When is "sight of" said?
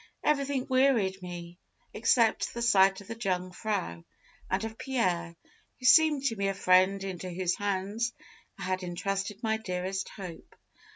2.63-3.07